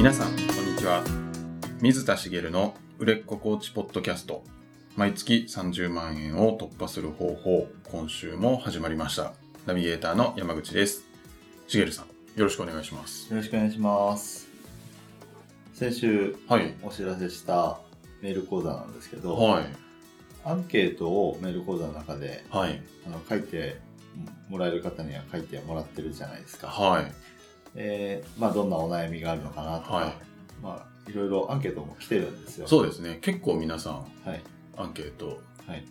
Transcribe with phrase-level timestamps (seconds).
[0.00, 1.04] 皆さんこんにちは。
[1.82, 4.42] 水田茂の売れっ子コーチポッドキャスト。
[4.96, 9.34] 毎月30万円を突破する方法今週も始まりました。
[9.66, 11.04] ナビゲーターの山口です。
[11.68, 12.06] 茂さん
[12.38, 13.28] よろしくお願いします。
[13.28, 14.48] よろしくお願いします。
[15.74, 16.74] 先週はい。
[16.82, 17.78] お知らせした
[18.22, 19.64] メール講座なんですけど、はい。
[20.46, 22.82] アンケートをメール講座の中ではい。
[23.06, 23.78] あの書いて
[24.48, 26.68] もらえる方には書いてもらってるじゃないですか。
[26.68, 27.12] はい
[27.74, 30.14] えーまあ、どんなお悩みがあるのかなとか、はい。
[30.62, 32.68] まあ、いろいろアンケートも来てるんですよ。
[32.68, 33.18] そうですね。
[33.22, 34.42] 結構皆さんはい。
[34.76, 35.84] アンケートはい。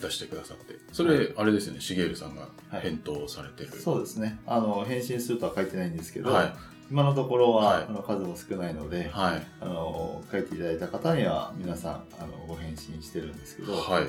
[0.00, 0.76] 出してくださって。
[0.92, 1.80] それ、あれですよね。
[1.80, 2.80] 茂さんがはい。
[2.82, 4.38] 返答されてる、そうですね。
[4.46, 6.52] あの、返信するとは書いてないんですけど、はい。
[6.90, 7.84] 今のところは、はい。
[7.88, 9.46] あの数も少ないので、はい。
[9.60, 14.04] あの、書いていただいた方には皆さん、あの、ご返信してるんですけど、はい。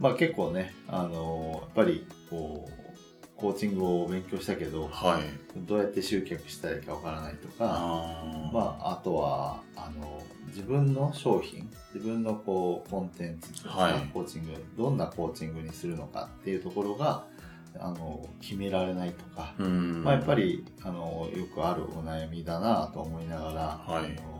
[0.00, 2.79] まあ結構ね、あのやっぱりこう、
[3.40, 5.22] コーチングを勉強したけど、はい。
[5.66, 8.52] どうやって集客したらいいかわからないとか、あー。
[8.52, 14.10] まあ、あとは、あの、自分の商品、自分のこう、コンテンツとか、はい。
[14.12, 17.24] コーチング、どんなコーチングにするのかっていうところが、
[17.78, 20.04] あの、決められないとか、うん。
[20.04, 24.18] まあやっぱり、あの、よくあるお悩みだなと思いながら、はい。
[24.18, 24.39] あの、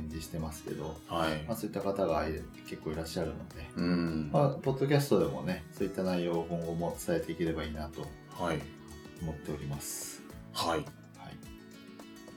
[0.00, 2.24] 返事してますけど、はいまあそういった方が
[2.68, 8.02] 結構いらっしゃるので、うんまあ、ポッドキャストでもね、そういった内容を今後も伝えていければいいなと
[8.42, 8.60] はい
[9.22, 10.22] 思っております。
[10.52, 10.84] はいはい。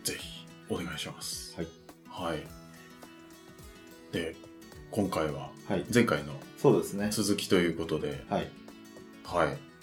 [0.03, 1.67] ぜひお願いしますはい。
[2.07, 2.43] はい
[4.11, 4.35] で
[4.91, 5.85] 今回ははい。
[5.91, 7.09] 前回のそうですね。
[7.11, 8.49] 続きということではい。
[9.23, 9.73] はい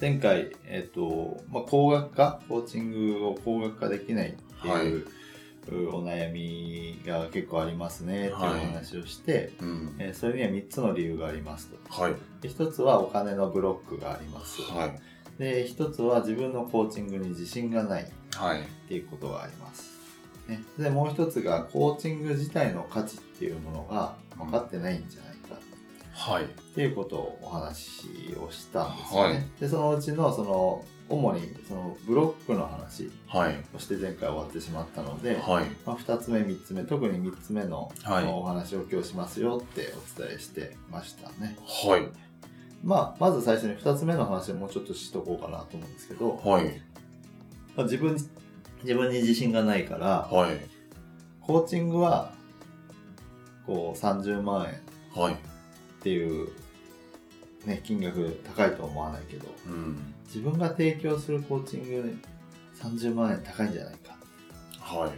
[0.00, 5.06] 前回、えっ、と、まあ、高額化、コーチングを高額化できないっていう、う
[5.68, 9.94] お悩みが結構ありますねっていう話をして、うん。
[9.98, 11.76] えーそれには3つの理由がありますと。
[12.02, 12.14] はい。
[12.40, 14.62] で1つはお金のブロックがあります。
[14.62, 15.00] はい。
[15.38, 18.10] で、1つは自分のコーチングに自信がない。
[18.34, 18.60] はい。
[18.60, 19.92] っていうことがあります。
[20.48, 25.56] ね、でもう一つがコーチング自体の価値っていうものが分かってないんじゃないか。
[26.12, 26.44] はい。
[26.44, 29.34] っていうことをお話をしたんですよね。
[29.34, 29.44] はい。
[29.60, 33.62] でそのうちのその主にそのブロックの話はい。
[33.76, 35.66] をして前回終わってしまったので、はい。
[35.84, 38.24] まあ、2つ目3つ目特に3つ目の,、はい。
[38.24, 41.56] お話を今日しますよってお伝えしてましたね。
[41.66, 42.08] はい。
[42.82, 46.80] まあ、まず最初に2つ目の話をもうちょっとしとこうかなと思うんですけど、はい。
[47.76, 48.16] まあ自分
[48.82, 50.56] 自分に自信がないから、はい。
[51.42, 52.32] コーチングは
[53.66, 55.34] こう30万円はい。
[55.34, 55.36] っ
[56.02, 56.48] ていう、
[57.66, 62.18] ね、金額高いと思わないけどうん自分が提供するコーチング
[62.80, 64.16] 30万円高いんじゃないか。
[64.80, 65.10] はい。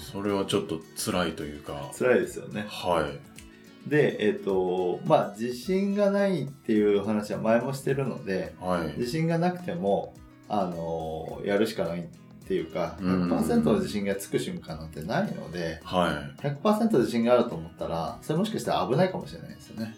[0.00, 1.90] それはちょっと辛いというか。
[1.96, 2.64] 辛いですよね。
[2.66, 3.90] はい。
[3.90, 8.98] でえっ、とまあ自信がないっていう話は前もしてるのではい。
[8.98, 10.14] 自信がなくても
[10.48, 12.04] あのやるしかないっ
[12.46, 16.40] ていうかうん100%の自信がつく瞬間なんてないのではい。
[16.40, 19.94] 100%自信があると思ったらそれもしかしたら危ないかもしれないですよね。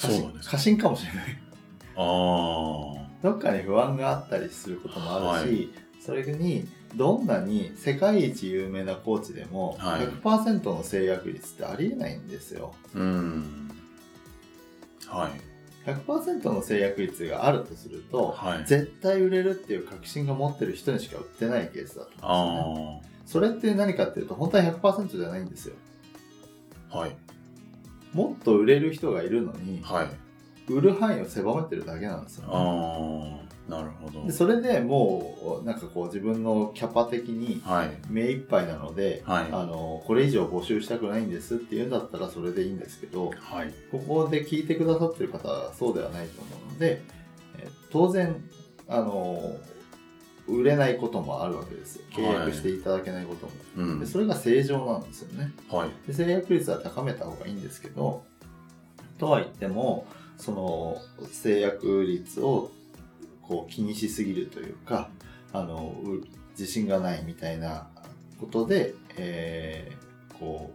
[0.00, 0.48] 過信そうです。
[0.48, 1.51] 過信かもしれない
[1.96, 5.68] ああどっかに不安があったりすることもあるし、はい。
[6.00, 10.00] それにどんなに世界一有名なコーチでもはい。
[10.02, 12.74] 100%の制約率ってありえないんですよ。
[12.94, 13.70] うん。
[15.06, 15.88] はい。
[15.88, 18.64] 100%の制約率があるとすると、はい。
[18.66, 23.02] 絶対売れるっていう確信が持ってる人にしか売ってないケースだと思うんですよね。
[23.04, 25.76] あそれって何かっていうと本当は100%じゃないんですよ。
[26.90, 27.16] あはい。
[28.12, 30.31] もっと売れる人がいるのに、はい
[30.68, 32.52] 売る範囲を狭めてるだけなんですよ、ね。
[32.52, 34.26] ああなるほど。
[34.26, 37.90] でそれでもうなんかこう自分のキャパ的にはい。
[38.08, 39.46] 目いっぱいなので、はい。
[39.52, 43.72] あのこれ以上募集したくないんですって言うんだったらそれでいいんですけどはい。
[43.90, 47.02] ここで聞いてくださってる方はそうではないと思うので、
[47.58, 48.42] え当然
[48.88, 49.56] あの
[50.48, 52.02] 売れないこともあるわけですよ。
[52.10, 54.00] 契約していただけないことも、うん。
[54.00, 55.52] でそれが正常なんですよね。
[55.70, 55.90] はい。
[56.06, 58.24] で制約率は高めた方がいいんですけど
[59.18, 60.06] とは言っても
[60.42, 61.00] その
[61.30, 62.70] 制約率を
[63.42, 65.08] こう気にしすぎるというか
[65.52, 66.26] あのう
[66.58, 67.86] 自信がないみたいな
[68.40, 70.02] ことで、えー
[70.42, 70.72] こ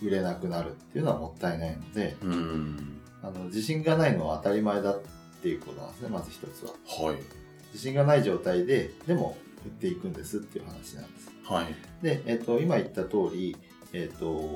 [0.00, 3.00] う売れなくなるっていうのはもったいないのでうん。
[3.22, 5.02] あの自信がないのは当たり前だっ
[5.42, 6.72] ていうことなんですねまず一つは。
[7.06, 7.16] はい。
[7.72, 11.32] 自信がない状態ででも売っていくんですっていう話なんです。
[11.44, 11.74] はい。
[12.02, 13.56] で、えっと今言った通り、
[13.94, 14.50] えっと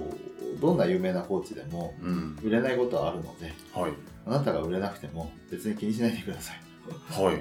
[0.60, 2.38] どんな有名なコーチでもうん。
[2.42, 3.92] 売れないことはあるのではい。
[4.26, 6.60] あなたが売れなくても別に気にしないでください。
[7.22, 7.36] はい。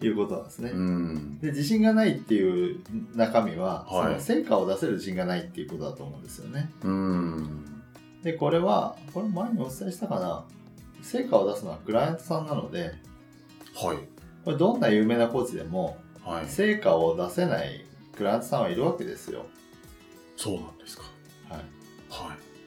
[0.00, 0.70] と いうことなんですね。
[0.70, 1.38] うん。
[1.38, 2.80] で自信がないっていう
[3.14, 4.20] 中身は、はい。
[4.20, 6.70] その成果を出せる自信がないっていうことだと思うんですよね。
[6.82, 7.64] うん。
[8.22, 10.44] でこれはこれ前にお伝えしたかな。
[11.02, 12.94] 成果を出すのはクライアントさんなので
[13.74, 13.98] はい。
[14.44, 16.46] これどんな有名なコーチでもはい。
[16.48, 17.84] 成果を出せない
[18.16, 19.44] クライアントさんはいるわけですよ。
[20.36, 21.04] そうなんですか。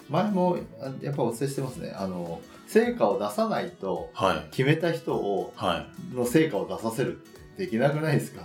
[0.10, 1.94] 前もあやっぱお伝えしてますね。
[1.96, 4.48] あの、成果を出さないとはい。
[4.52, 6.16] 決めた人を、はい。
[6.16, 7.20] の成果を出させる
[7.58, 8.42] できなくないですか？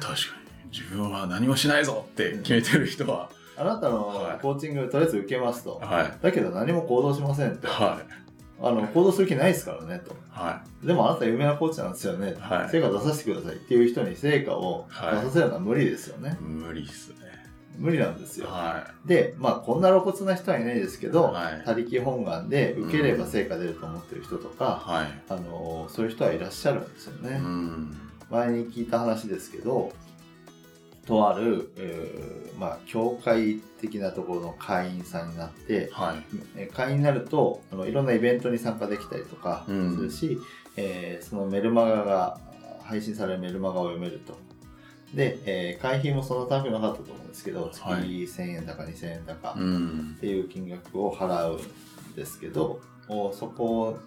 [0.00, 0.12] 確か
[0.64, 0.70] に。
[0.70, 5.80] 自分は何もしないぞって決めてる人は、あなたのはいコーチングとりあえず受けますと。
[5.82, 6.18] はい。
[6.22, 7.66] だけど何も行動しませんって。
[7.66, 8.24] はい。
[8.62, 10.14] あの、行動する気ないですからねと。
[10.30, 12.36] はでもあなた有名なコーチなんですよね。
[12.38, 16.38] はい成果出させてくださいっていう人に成果を出はいさせるのは無理ですよね。
[16.40, 16.42] い。
[16.42, 17.16] 無理っすね。
[17.76, 18.46] 無理なんですよ。
[18.46, 24.56] はで、まあこんな露骨な人はいないですけど、はい他力本願で受ければ成果出ると思ってる人とい。
[24.56, 25.22] か、はい。
[25.28, 27.40] あのそういう人はいらっしゃるんですよね。
[27.42, 27.96] うん。
[28.30, 29.92] 前に聞いた話ですけど、
[31.06, 36.16] とある、えーまあ、教会的なところの会員さんになって、はい。
[36.56, 40.38] えー会員になるとあのいろんなイベントに参加できたりとかすうんるし、
[40.76, 42.38] えーそのメルマガが
[42.82, 44.38] 配信されるメルマガを読めると。
[45.12, 50.20] で、えー会費もその高くなかったと思うんですけど、月はい1000円だか2000円だかうんっ。
[50.20, 53.98] ていう金額を払うんですけど、おそこ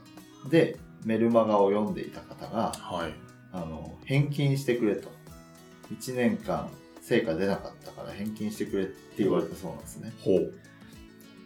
[0.50, 3.14] でメルマガを読んでいた方が、はい。
[3.54, 5.10] あの返金してくれと。
[5.92, 6.70] 1年間
[7.02, 10.12] 成果出なかったから返金してくれって言われたそうなんですね。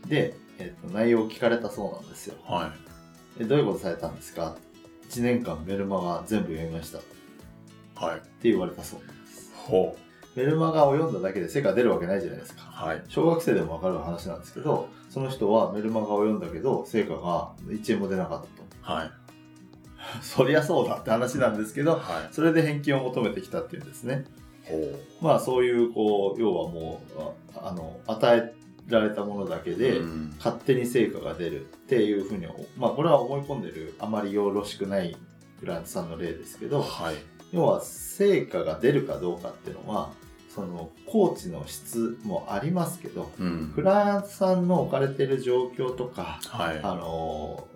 [0.07, 2.35] で、えっと内容を聞かれたそうなんですよ。
[2.43, 2.73] は
[3.39, 4.57] えどういうことされたんですか
[5.09, 7.07] ?1 年間メルマガ全部読みましたって
[7.99, 8.03] い。
[8.03, 8.21] はい。
[8.41, 8.99] 言われたそう。
[9.67, 10.39] ほう。
[10.39, 12.61] メルマガを読んだだけで成果出るわけないじゃないですか。
[12.63, 13.03] はい。
[13.09, 18.45] 小学生でもわかる話なんですけど、その人はメルマガを読んだけど、成果が1円も出なかっ
[18.83, 19.07] たはい。
[19.07, 19.13] と。
[20.23, 22.01] そりゃそうだって話なんですけど、はい。
[22.33, 24.25] それで返金を求めてきたっていうんですね。
[24.63, 24.99] ほう。
[25.23, 27.21] まあそういう、こう、要はもう、
[27.57, 28.53] ああの、与え
[28.91, 32.47] られたものだけで、うん勝手に成果が出るっていうふうに、
[32.77, 35.15] まあこれは思い込んでる、あまりよろしくない
[35.59, 37.15] クラントさんの例ですけど、はい。
[37.51, 40.11] 要は成果が出るかどうかっていうのは、
[40.53, 43.81] そのコーチの質もありますけど、うんク。
[43.81, 46.79] ライアントさんの置かれてる状況とか、はい。
[46.83, 47.67] あの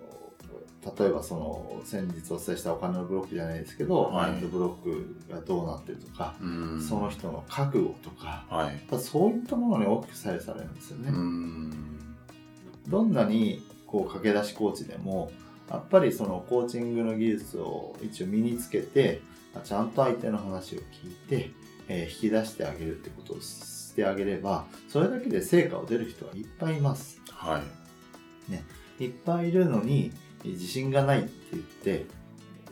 [0.98, 6.80] 例えばその先日お伝えしたお金のブロックじゃないですけど、はいマインドブロックがどうなってるとか、うん。
[6.80, 8.98] その人の覚悟とか、はい。
[8.98, 11.08] そういったものに大きく左右されるんですよね。
[11.08, 11.72] うん。
[12.88, 15.32] どんなにこう駆け出しコーチでも、
[15.70, 19.22] やっぱりそのコーチングの技術を一応身につけて、
[19.64, 21.50] ちゃんと相手の話を聞いて、
[21.88, 27.20] えー引き出してあげるってことをしてあげれば、それだけで成果を出る人はいっぱいいます。
[27.30, 27.86] はい。
[28.98, 30.12] いっぱいいるのに、
[30.44, 32.06] 自信がないって言って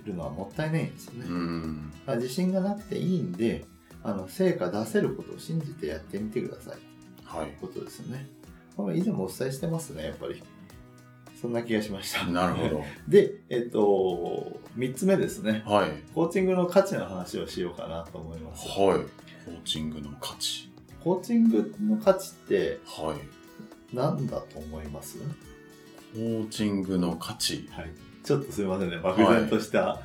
[0.04, 1.26] るのはもったいないんですよね。
[1.28, 1.92] うん。
[2.16, 3.64] 自信がなくていいんで、
[4.02, 6.78] あの、成果出せることを信じてやってみてください。
[7.24, 7.52] はい。
[7.60, 8.28] ことですよね。
[8.76, 10.42] これ以前もお伝えしてますね、やっぱり。
[11.44, 12.24] そんな気がしました。
[12.24, 12.84] なるほど。
[13.06, 15.62] で、えっと、3つ目ですね。
[15.66, 15.90] はい。
[16.14, 18.66] コーチングの価値の話をしようかなと思います。
[18.66, 18.78] はい。
[19.44, 20.72] コーチングの価値。
[21.02, 23.18] コーチングの価値ってはい。
[23.94, 25.18] 何だと思います？
[25.18, 27.68] コーチングの価値。
[27.72, 27.90] はい。
[28.22, 30.00] ちょっとすいませんね、漠然とした、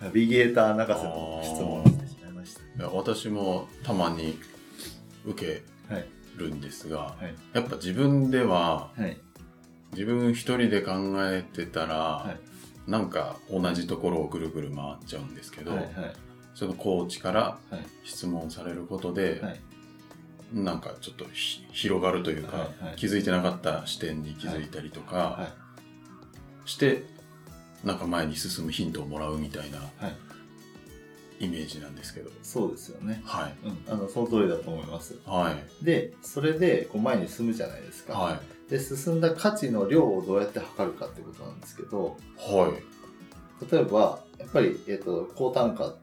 [0.00, 4.36] ナビゲーター泣かせの質問をしてしまいましいや私もたまに
[5.24, 5.94] 受けた。
[5.94, 6.06] はい。
[6.36, 7.34] るんですが、はい。
[7.54, 9.16] やっぱ自分でははい。
[9.92, 12.90] 自分一人で考えてたら、はい。
[12.90, 15.80] なんか同じところをぐるぐる回っちゃうんですけど、はい。
[15.80, 15.92] はい。
[16.54, 19.60] そのコーチからはい質問されることで、はい。
[20.52, 25.48] なんかちょっとひ広がるというか、はいはい気づいてなかった視点に気づいたりとかは
[26.64, 26.68] い。
[26.68, 27.04] して、
[27.84, 30.16] なんか前に進むヒントをもらうみたいなはい。
[31.38, 32.30] イメージなんですけど。
[32.42, 33.20] そうですよね。
[33.24, 33.54] はい。
[33.62, 33.92] うん。
[33.92, 35.18] あの、その通りだと思います。
[35.26, 35.84] はい。
[35.84, 38.14] で、それで、こう前に進むじゃないですか。
[38.14, 38.40] はい。
[38.68, 43.72] で、進んだ価値の量をどうやって測るかってことなんですけど、はい。
[43.72, 45.94] 例えば、やっぱり、えっ、と、高単価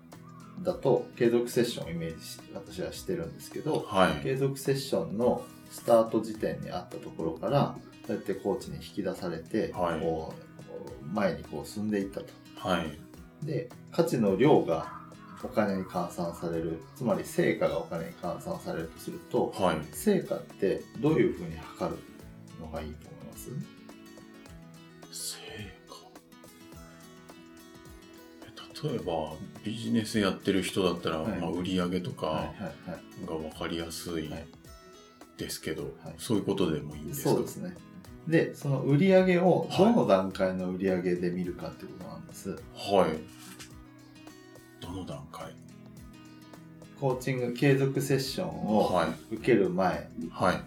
[0.64, 4.24] だと、継続セッションをイメージし、私はしてるんですけど、はい。
[4.24, 7.76] 継続セッションのスタート時点にあったところから、
[8.08, 10.34] そうやってコーチに引き出されて、はいこ
[11.04, 12.28] う、前にこう進んでいったと。
[12.56, 13.46] はい。
[13.46, 15.04] で、価値の量が
[15.44, 19.78] お金に換算される、つまり成果がお金に換算されるとすると、はい。
[19.92, 22.13] 成果ってどういうふうに測るの
[22.74, 23.50] がいいと思います？
[25.12, 25.38] 成
[25.88, 25.96] 果？
[28.46, 31.40] え例えばビジネスやってる人だったら、はい。
[31.40, 32.46] まあ、売り上げとかはい
[32.90, 34.46] はいが分かりやすいはい。
[35.38, 36.14] ですけど、はい。
[36.18, 37.30] そういうことでもいいんですか？
[37.32, 37.76] そうですね。
[38.28, 42.52] で、その売り上げをどの段階の売り上げで見るかってことなんです。
[42.74, 43.20] はい。
[44.82, 45.54] どの段階？
[47.00, 49.36] コーチング継続セッションをはい。
[49.36, 50.62] 受ける前はい。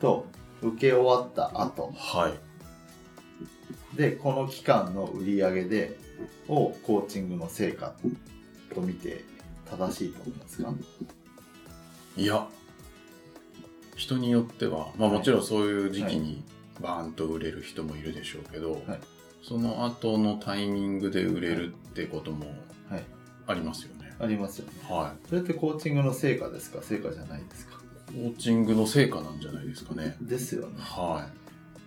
[0.00, 0.26] と
[0.64, 1.92] 受け終わった後。
[1.96, 3.96] はい。
[3.96, 5.96] で、この期間の売り上げで、
[6.48, 7.94] をコーチングの成果
[8.74, 9.24] と見て
[9.70, 10.72] 正しいと思いますか？
[12.16, 12.46] いや、
[13.96, 16.42] 人によっては、まあもちろんそういう時期に
[16.80, 18.82] バーンと売れる人もいるでしょうけど、はい。
[19.42, 22.46] その後のタイミングで売れるってことも
[22.88, 23.04] はい。
[23.46, 24.14] ありますよね。
[24.18, 24.72] ありますよね。
[24.88, 26.82] はそれってコーチングの成果ですか？
[26.82, 27.73] 成果じゃないですか？
[27.73, 27.73] い。
[28.14, 30.16] コーチングの成果なんじゃないですかね。
[30.20, 30.74] ですよね。
[30.78, 31.26] は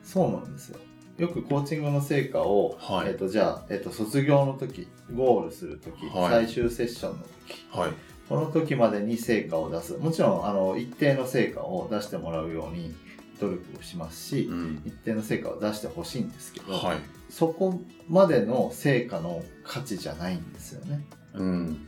[0.04, 0.80] そうなんですよ。
[1.18, 7.30] よくコーチングの成果を、はいえっ、と、じゃあ、えっ、と、卒業の時、ゴールする時、はい最終セッションの時、
[7.76, 7.78] い。
[7.78, 7.92] はい。
[8.30, 9.94] この時までに成果を出す。
[9.98, 12.94] もちろん、あの、一定の成果を出してもらうように
[13.40, 14.82] 努力をしますしう、ん。
[14.86, 16.98] 一定の成果を出してほしいんですけど、はい。
[17.30, 21.06] そこまでの成果の価値じゃないんですよね。
[21.34, 21.88] うん。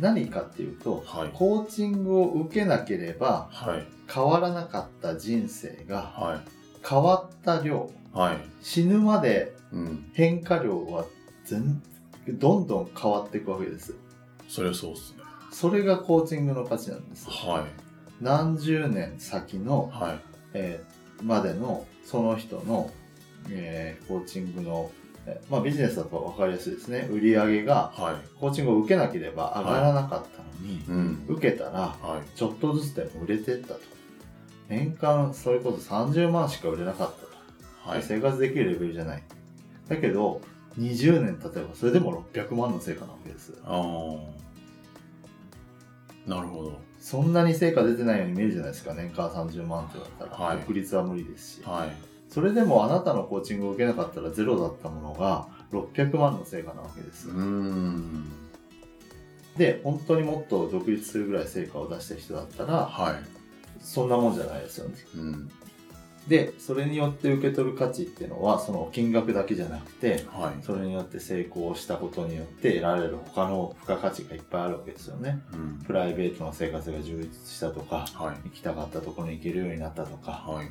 [0.00, 1.30] 何かっていうと、はい。
[1.32, 3.86] コーチングを受けなければはい。
[4.12, 6.42] 変わらなかった人生がは
[6.88, 7.90] 変わった量。
[8.62, 10.10] 死ぬまでうん。
[10.14, 11.04] 変化量は
[11.44, 11.82] 全
[12.28, 13.94] どんどん変わっていくわけです。
[14.48, 15.18] それはそうですね。
[15.52, 17.28] それがコーチングの価値なんです。
[17.28, 17.66] は
[18.20, 19.92] 何十年先の。
[20.54, 22.90] えーまでのその人の、
[23.50, 24.99] えーコーチングの、えー
[25.48, 27.08] まあ、ビジネスだと分かりやすいですね。
[27.10, 28.38] 売り上げがはい。
[28.38, 31.24] コーチングを受けなければ上がらなかったのに、うん。
[31.28, 32.36] 受けたらはい。
[32.36, 33.80] ちょっとずつでも売れてったと。
[34.68, 37.90] 年間それこそ30万しか売れなかったと。
[37.90, 38.02] はい。
[38.02, 39.22] 生活できるレベルじゃない。
[39.88, 40.40] だけど、
[40.78, 43.52] 20年経てばそれでも600万の成果なわけです。
[43.64, 44.40] ああ。
[46.28, 46.78] なるほど。
[47.00, 50.32] そんなに成果出てないように見えるじゃないですか、年間30万ってだったら。
[50.32, 51.62] はい独立は無理ですし。
[51.64, 52.09] はい。
[52.30, 57.28] それでもあなたのコーチングを受けなかったらゼロだったものが600万の成果なわけです。
[59.56, 63.14] で、本当にもっと独立するぐらい成果を出した人だったら、はい。
[63.82, 64.94] そんなもんじゃないですよね。
[65.16, 65.50] うん。
[66.28, 70.62] で、それによって受け取る価値っていうのは、その金額だけじゃなくて、はい。
[70.62, 75.42] それによって成功したことによって得られる他の付加価値がいっぱいあるわけですよね。
[75.52, 75.82] うん。
[75.84, 78.48] プライベートの生活が充実したとか、はい。
[78.48, 80.68] 行きたかったところに行けるようになったとか、はい。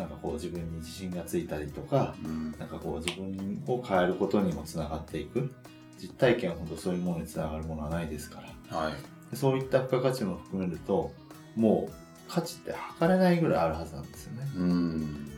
[0.00, 2.52] なんかこう自分に自信がついたりとか、うん。
[2.58, 5.52] なんかこう自分を変えることにもつながっていく。
[6.00, 8.76] 実体験は本当そういうものにつながるものはないですから。
[8.78, 8.94] はい。
[9.30, 11.12] でそういった付加価値も含めると、
[11.54, 11.92] もう
[12.28, 14.50] 価値って測れないぐらいあるはずなんですよね。
[14.56, 15.30] うん。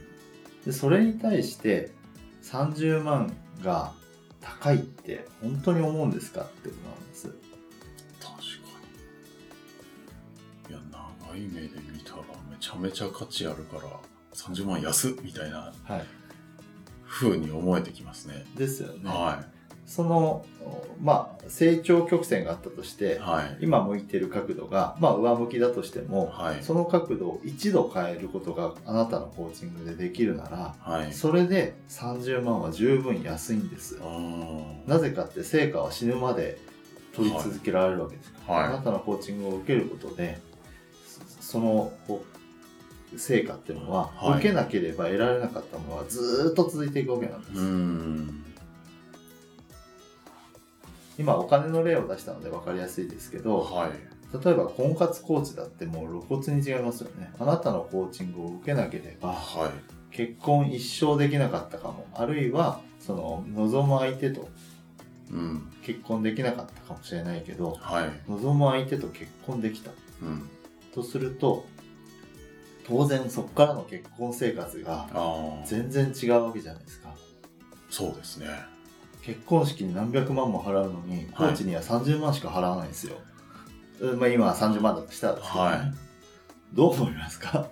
[0.64, 1.90] で、それに対して
[2.42, 3.92] 30万が
[4.40, 7.28] 高いって本当に思うんですかってことなんです。
[8.20, 8.42] 確か
[10.68, 10.70] に。
[10.70, 10.78] いや、
[11.26, 13.82] 長い目で見たらめちゃめちゃ価値あるから、
[14.34, 16.04] 30万安っみたいなはい。
[17.06, 18.46] 風に思えてきますね。
[18.56, 19.00] ですよね。
[19.04, 19.44] は
[19.84, 20.46] その、
[21.02, 22.98] まあ、成長曲線があったとしい。
[22.98, 23.58] て、はい。
[23.60, 26.62] 今向いてる角度が、まあ、上向きだとしても、はい。
[26.62, 31.12] その角度を一度変えることがあなたのコーチングでできるなら、はい。
[31.12, 33.98] それで30万は十分安いんです
[34.86, 36.58] なぜかって成果は死ぬまで
[37.14, 40.40] 取り続けられるわけですから、はいあなたのコーチングを受けることで、
[41.40, 41.92] そその
[43.16, 47.60] 成果っていうのは、はい受けなければ得られなかったものはずーっと続いていくわけなんです。
[47.60, 48.44] うん。
[51.18, 53.90] 今お金の例を出したので分かりやすいですけど、はい。
[54.44, 57.32] 例えば婚活コーチだってもう露骨に違いますよね。
[57.38, 60.14] あなたのコーチングを受けなければ、はい。
[60.14, 62.06] 結婚一生できなかったかも。
[62.14, 64.48] あるいは、その、望む相手と
[65.32, 65.72] うん。
[65.82, 68.10] 結婚できなかったかもしれないけど、はい。
[68.28, 69.90] 望む相手と結婚できた。
[70.22, 70.48] うん。
[70.94, 71.64] とすると、
[72.86, 75.08] 当然そこからの結婚生活が。
[75.66, 77.14] 全然違うわけじゃないですか。
[77.90, 78.46] そうですね。
[79.22, 83.16] 結婚式に何百万も払うのに、コーチには30万しか払わないんですよ。
[84.00, 85.94] うんまあ今は30万だとしたらですけどね、はい
[86.74, 87.68] どう思いますか？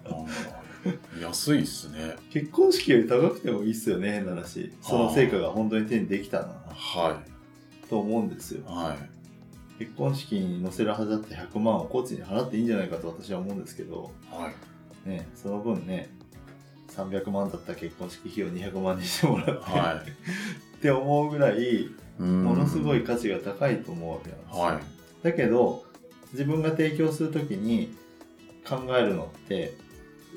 [1.20, 2.16] 安いっすね。
[2.30, 4.72] 結婚式より高くてもいいっすよね、変な話。
[4.82, 7.20] その成果が本当に手にできたならは
[7.88, 8.72] と思うんですよい。。
[8.72, 9.84] はい。
[9.84, 14.54] 結婚式に載せるはずだった100万をコーチに払っていいんじゃないかと私は思うんですけど、はい。
[15.04, 16.08] ね、その分ね、
[16.88, 20.02] 300万だった結婚式費用200万にしてもらって、は
[20.76, 21.88] って思うぐらい、
[22.18, 24.62] ものすごい価値が高いと思うわけなんですよ。
[24.62, 24.78] はい。
[25.22, 25.84] だけど、
[26.32, 27.94] 自分が提供するときに
[28.68, 29.74] 考えるのって、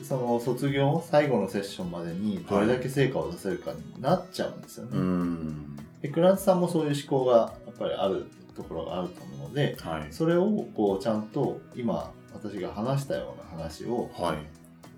[0.02, 4.92] その卒業、最後のセッションまでにどれだけ成果を出せるかになっちゃうんですよね。
[4.94, 5.78] うん。
[6.02, 10.08] でクランツさんもそういう思考がやっぱりあるところがあると思うので、はい。
[10.12, 14.38] それをこうちゃんと今私が話したような話を、はい。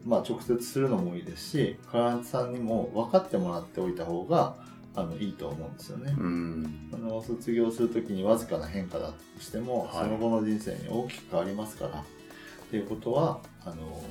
[0.06, 4.56] まあ、直接するのもいいですし、クライアントさんにも分かってもらっておいた方が
[4.96, 6.14] あのいいと思うんですよね。
[6.18, 6.90] うん。
[6.94, 12.04] あの卒業するときにわずかな変化だとしても、はいその後の人生に大きく変わりますからっ
[12.70, 14.02] ていうことはあの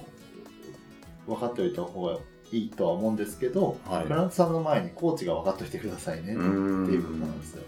[1.26, 2.18] 分かっておいた方が
[2.50, 7.62] いいとは思うんですけど、はいクライアントさんの前にコーチが分かっておいてくださいねってういんうことなんですよ。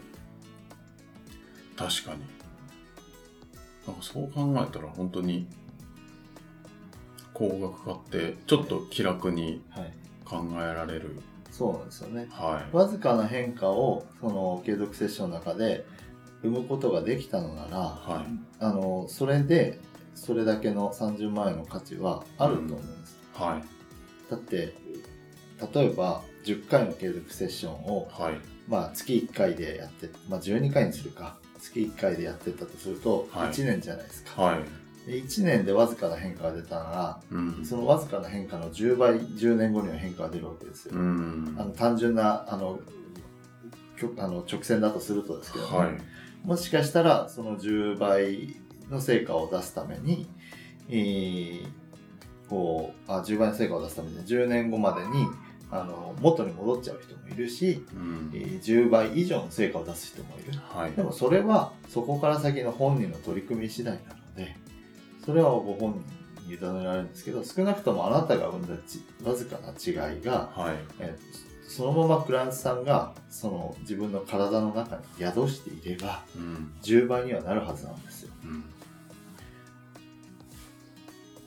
[1.77, 2.23] 確かに。
[3.87, 5.47] なんかそう考えたら本当に
[7.33, 9.93] 高額化ってちょっと気楽にはい。
[10.27, 11.17] 考えられる。
[11.53, 12.27] そうなんですよね。
[12.31, 12.77] はい。
[12.77, 15.87] わずかな変化を、その継続セッションの中で
[16.43, 18.27] 生むことができたのなら、はい。
[18.59, 19.79] あの、それで、
[20.17, 23.17] それだけの30万円の価値はあると思うんです。
[23.35, 24.31] はい。
[24.31, 24.75] だって、
[25.73, 28.41] 例えば、10回の継続セッションを、はい。
[28.69, 31.39] まあ、月1回でやって、まあ、12回にするか。
[31.61, 34.43] 月1回でやってったとすると、はい1年じゃないですか。
[34.43, 34.61] はい。
[35.07, 37.65] で1年でわずかな変化が出たなら、うん。
[37.65, 40.95] そのわずかな変化の10倍、10年後には変化が出るわけですよ。
[40.95, 41.65] うんあ。
[41.65, 42.81] の単純なあの
[44.19, 45.89] あの直線だとするとですけど、ねはい。
[46.45, 48.57] もしかしたらその10倍
[48.91, 50.29] の成果を出すために、
[50.89, 51.69] えー
[52.49, 55.27] こうあ10倍の成果を出すために10年後までに
[55.71, 58.39] あの元に戻っちゃう人もいるし、うんえ。
[58.39, 60.59] ー10倍以上の成果を出す人もいる。
[60.59, 60.93] はい。
[60.93, 64.57] でもそれはそこから先の本人の取り組み次第なので、
[65.25, 66.03] それはご本
[66.45, 70.77] 人に委ねられるんですけど、少なくともあなたが生んだちわずかな違いが、はい。
[71.01, 76.73] えーそのままクライアントさんがその自分の体の中に宿していればうん。
[76.83, 78.65] 10倍にはなるはずなんですようん。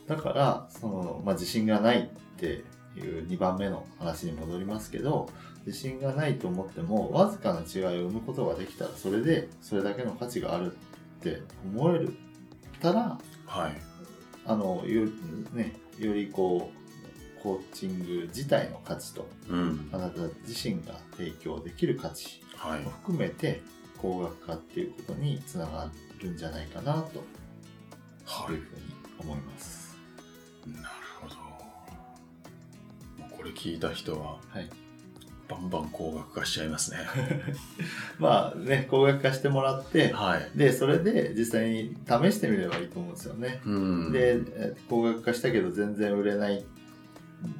[0.08, 2.08] だからその、まあ、自信がないっ
[2.38, 2.64] て
[2.98, 5.29] いう2番目の話に戻りますけど
[5.65, 11.41] 自信がないと思ってもわずかな違いを生むことができたらそれでそれだけの価値があるって
[11.75, 12.13] 思える
[12.81, 13.74] たらはい。
[14.46, 15.05] あのよ,、
[15.53, 19.98] ね、よりこうコーチング自体の価値とうんあ。
[19.98, 22.89] なた自身が提供できる価値はいも。
[22.91, 23.62] 含めて
[23.98, 27.24] 高額化っていうことにつながるんじゃないかなと
[28.25, 28.62] はいいう。
[28.62, 28.81] ふうに
[29.19, 29.96] 思います。
[30.67, 30.99] なる
[33.53, 34.70] 聞いた人ははい。
[35.50, 37.00] バンバン高額化しちゃいますね。
[38.20, 40.51] まあね、高額化してもらって、はい。
[40.56, 43.59] で、それで実際に試してみればいいと思うんですよね。
[43.66, 43.70] う
[44.09, 44.12] ん。
[44.12, 46.64] で、え高額化したけど全然売れない、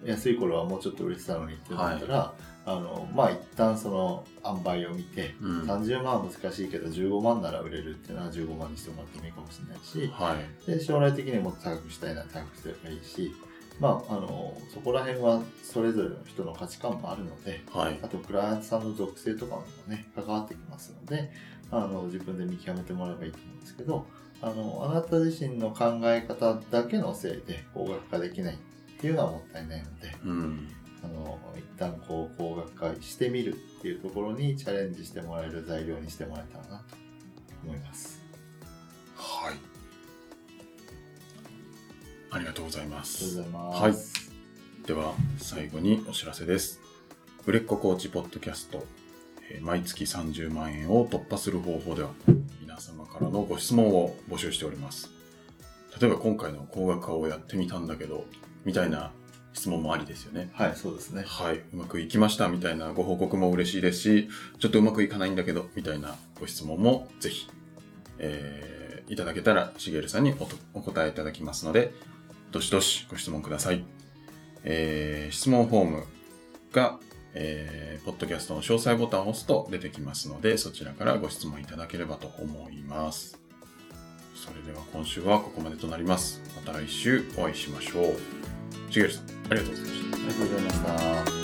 [0.06, 2.34] 安い頃はもうちょっと売れてたのにってなったら、
[2.68, 5.62] あの、まあ一旦その塩梅を見て、うん。
[5.62, 10.36] 30万は難しいけど15万なら売れるっていうのは15万にしてもらってもいいかもしれないし、は
[10.68, 10.72] い。
[10.72, 13.34] で将来的にもっと高くしたいなら高くすればいいし、
[13.80, 18.00] まあ、あのそこら辺はそれぞれの人の価値観もあるのではい。
[18.02, 21.32] あとクライアントさんの属性とかもね関わってきますので
[21.72, 24.06] あの自分で見極めてもらえばいいと思うんですけど
[24.42, 28.58] あのあなた自身の考え方だけのせいで高額化できないっ
[29.00, 30.70] ていうのはもったいないのでうん。
[31.02, 36.96] あの一旦こう高額化してみるっていうところにチャレンジしてもらえる材料にしてもらえたらなと
[37.64, 38.22] 思います。
[39.16, 39.79] はい。
[42.32, 43.38] ありがとうございまありす。
[43.38, 43.82] がとうございます。
[43.82, 43.90] は
[44.26, 44.30] い
[44.88, 46.80] では、最後にお知らせです。
[47.46, 48.84] 売れっ子コーチポッドキャスト、
[49.52, 52.10] えー毎月30万円を突破する方法では、
[52.60, 55.12] 皆様からのご質問を募集しております。
[56.02, 58.26] 例えば今回の高額化をやってみたんだけど、
[58.66, 59.12] みたいな
[59.54, 60.50] 質問もありですよね。
[60.54, 61.24] はい、そうですね。
[61.28, 67.48] はい、うまくいきましたみたいなご報告も嬉しいですし、ちょっとうまくいかないんだけど、みたいなご質問もぜひ、
[68.18, 70.36] えーいただけたら、しげるさんに
[70.76, 71.92] お答えいただきますので、
[72.52, 73.84] どしどしご質問ください。
[74.64, 76.04] えー質問フォーム
[76.72, 77.00] が、
[77.34, 83.40] えーポッドキャストの詳細ボタンを押すと出てきますので、そちらからご質問いただければと思います。
[84.36, 86.42] それでは今週はここまでとなります。
[86.56, 88.92] また来週お会いしましょう。
[88.92, 90.16] しげるさん、ありがとうございました。
[90.16, 90.70] ありがとうございま
[91.26, 91.39] した。